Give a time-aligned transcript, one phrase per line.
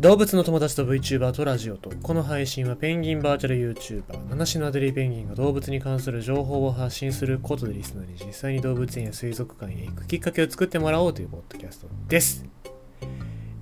[0.00, 12.46] 動物の友達と VTuber とラジオとこの配信はペンギンバーチャル YouTuber 七種のアデリーペンギンが動物に関する情報を発信することでリスナーに実際に動物園や水族館へ行くきっかけを作ってもらおうというポッドキャストです。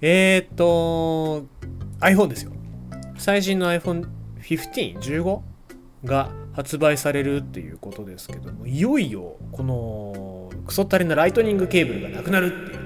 [0.00, 1.44] えー、っと
[1.98, 2.52] iPhone ですよ。
[3.16, 5.40] 最新の iPhone15、15
[6.04, 12.77] が発売されるっていうことですけどもいよいよこのクソったれなライトニングケーブルがなくなるっていう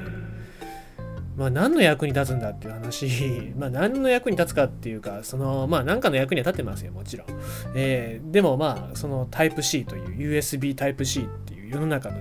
[1.42, 7.26] まあ何の役に立つんだっていう話、 まあ何の役に立つかっていうか、そのまあ何かの役には立ってますよ、もちろん。
[7.74, 12.18] えー、でもまあそのタイプ C という USB タイプ C っていう世の中の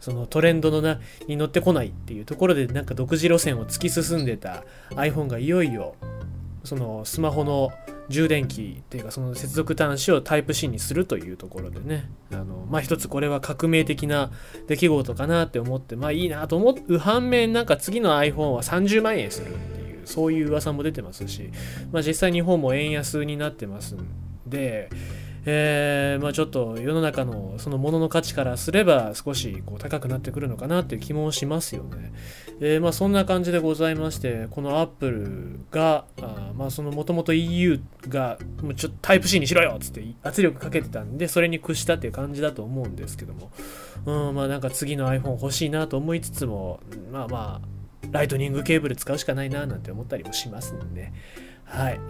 [0.00, 5.94] そのトレンドのなに乗ってこないっていうところでなんか独自路線を突き進んでた iPhone がいよいよ
[6.62, 7.72] そのスマホの
[8.08, 12.10] 充電器っていうかその接続端子をタイプ C にするというところでね。
[12.32, 14.30] あのまあ一つこれは革命的な
[14.66, 21.50] 出来事かなって思ってまあいいなと思う反面なんか次の iPhone は30万円するっていうそういう噂も出てますし
[21.90, 24.06] まあ実際日本も円安になってますん
[24.46, 24.90] で
[25.50, 32.12] えー、まあ、ちょっと世の中のそのものの価値からすれば少しこう高くなってくるのかなっていう気もしますよね。
[32.60, 43.50] えー、まあ、そんな感じでございましてこのアップルがあまあそのもともと EU がもうちょっとタイプ C にしろよっつって圧力かけてたんでそれに屈したっていう感じだと思うんですけども、
[44.04, 47.68] うん、まあなんか次の iPhone 欲しいなと思いつつもまあまあ
[48.10, 51.12] ライトニングケーブル使うしかないななんて思ったりもしますんで
[51.64, 52.00] はい。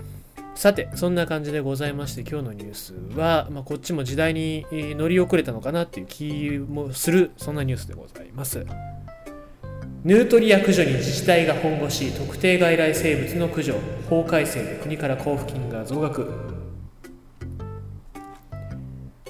[0.58, 8.66] さて、そんな感じでございまして、今日のニュースは、まあ、こっちも時代に乗り遅れたのかなっていう気もする、そんなニュースでございます。
[10.02, 13.76] ヌートリア駆除に自治体が本腰、特定外来生物の駆除、
[14.10, 16.28] 法改正で国から交付金が増額。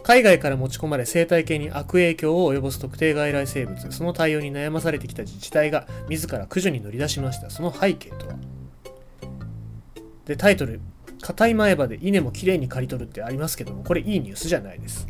[0.03, 7.51] 海外から持ち込まれ生態系に悪影響を及ぼす特定外来生物、その対応に悩まされてきた自治体が自ら駆除に乗り出しました。
[7.51, 8.37] その背景とは
[10.29, 10.83] で、タイトル、
[11.21, 15.07] 硬い前歯で稲もきれいに刈り取るってありますけども、これいいニュースじゃないです。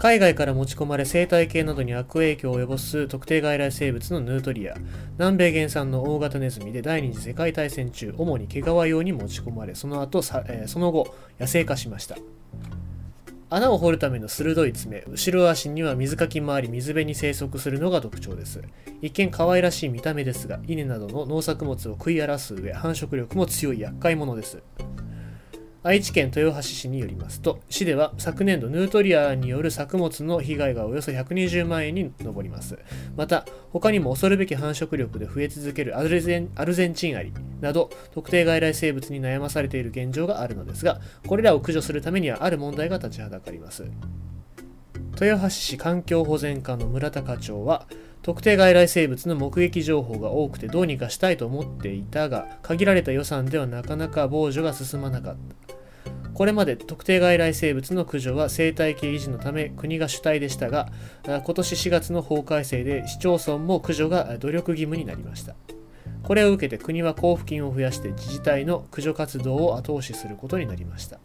[0.00, 4.74] 海外から持ち込まれ生態系などに悪影響を及ぼす特定外来生物のヌートリア。
[5.18, 12.16] 南米原産の大型ネズミで第二次世界大戦中主に毛皮用に持ち込まれその後さ、えー、その後野生化しました。
[13.50, 15.04] 穴を掘るための鋭い爪。
[15.06, 18.62] 後ろ足には水かき回り水辺に生息するのが特徴です。
[19.02, 24.62] 一見可愛らしい見た目ですが稲などの農作物を食い荒らす上繁殖力も強い厄介者です。
[25.82, 32.78] 愛知県豊橋市によりますと、市では昨年度ヌートリアによる作物の被害がおよそ120万円に上ります。
[33.16, 37.32] また、他にも恐るべき繁殖力で増え続けるアルゼンアルゼンチンアリ
[37.62, 43.86] など、特定外来生物に悩まされている現状があるのですが、これらを駆除するためにはある問題が立ちはだかります。
[45.18, 47.86] 豊橋市環境保全課の村田課長は、
[48.22, 55.74] 特定外来生物の目撃情報が多くてどうにかしたいと思っていたが限られた予算ではなかなか防除が進まなかった。
[56.34, 60.88] これまで特定外来生物の駆除は生態系維持のため国が主体でしたが
[61.24, 65.54] 今年4月の法改正で市町村も駆除が努力義務になりました。
[66.22, 71.18] これを受けて国は交付金を増やして自治体の駆除活動を後押しすることになりました。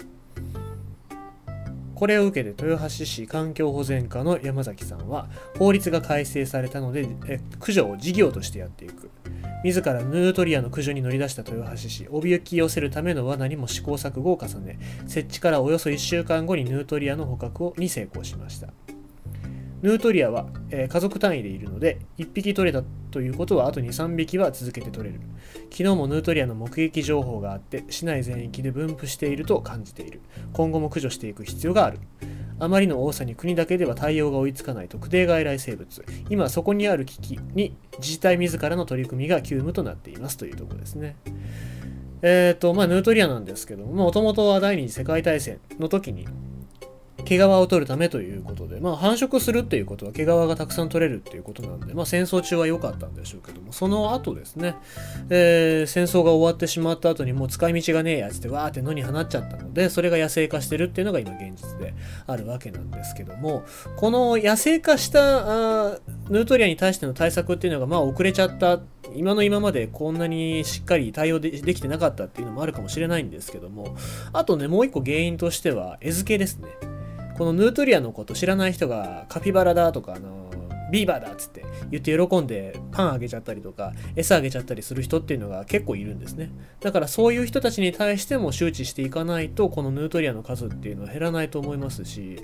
[1.96, 7.08] これを受けて豊橋市環境保全課の山崎さんは法律が改正されたので
[7.60, 9.10] 駆除を事業としてやっていく。
[9.64, 18.68] 自らヌートリアの駆除に乗り出した豊橋市おびき寄せるための罠にも試行錯誤を重ね設置からおよそ1週間後にヌートリアの捕獲をに成功しました。
[19.86, 25.22] ヌートリアは、えー、家族単位でいるので1匹取れたということはあと23匹は続けて取れる。
[25.70, 30.22] 昨日もヌートリアの目撃情報があって市内全域で分布していると感じている。
[30.54, 32.00] 今後も駆除していく必要がある。
[32.58, 36.06] あまりの多さに国だけでは対応が追いつかない特定外来生物。
[36.32, 41.16] 今そこにある危機に自治体自らの取り組みが急務となっていますというところですね。
[42.24, 46.28] えっ、ー、とまあヌートリアなんですけどももともとは第二次世界大戦の時に
[47.26, 54.76] 毛皮を取るためということで、まあ、繁殖するっていうことは毛皮がたくさん取れるっていうことなんで、まあ、戦争中は良かったんでしょうけどもその後ですね、
[55.30, 61.94] えー、戦争が終わってしまった後にもう使い道がねえやつってわーって野に放っちゃったのでそれが野生化してるっていうのが今現実で
[62.28, 63.66] あるわけなんですけども
[63.98, 66.00] この野生化したあ
[66.30, 68.80] ヌートリアに対しての対策っていうのがまあ遅れちゃった
[69.16, 73.96] 今の今までこんなにしっかり対応でできてなかったっていうのもあるかもしれないんですけども
[74.34, 76.68] あとねもう一個原因としては餌付けですね。
[77.38, 80.46] このヌートリアのこと知らない人がカピバラだとか、あの
[80.92, 86.52] ビーバーだっつって言って喜んでパンあげちゃったりとか餌あげちゃったりする人っていうのが結構いるんですね。
[86.80, 92.38] だからそういう人たちに対しても周知していかないとこのヌートリアの数っていうのは減らないと思いますし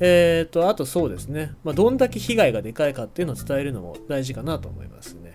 [0.00, 5.27] えっ、ー、とあとそうですね、まあ、どんだけ被害がでかいかっていうのを伝えるのも大事かなと思いますね。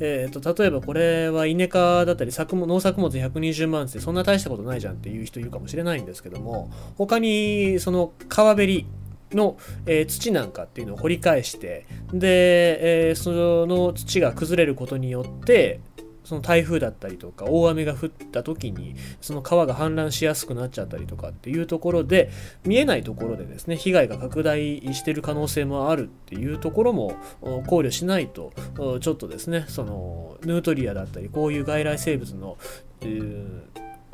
[0.00, 8.86] えーと、例えばこれは稲科だったり作農作物120万ってそんな大したことないじゃんっていう人いるかもしれないんですけども他にその川べり
[9.32, 15.80] の、えー、土なんかっていうのを掘り返してで、えー、その土が崩れることによって
[16.28, 22.30] その台風だったりとか大雨が降った時にその川が氾濫しやすくなっちゃったりとかっていうところで
[22.66, 28.52] 見えないところでですね被害が拡大してる可能性もあるっていうところも考慮しないと
[29.00, 32.58] ちょっとですねそのヌートリアだったりこういう外来生物の、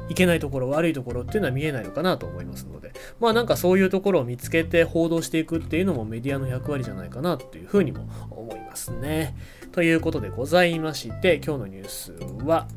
[0.09, 9.35] いけないところ悪いところっていうのは見えないのかなと思いますのでまあなんかそういうところを見つけて報道していくっていうのもメディアの役割じゃないかなっていうふうにも思いますね。
[9.75, 12.13] ということでございまして今日のニュース
[12.45, 12.69] は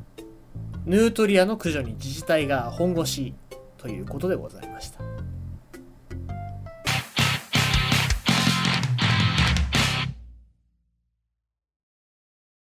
[0.87, 3.35] ヌートリアの駆除に自治体が本腰
[3.77, 5.06] ということでございました。